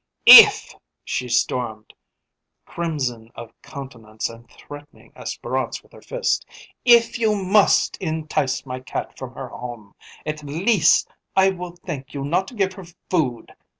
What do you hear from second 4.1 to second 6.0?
and threatening Espérance with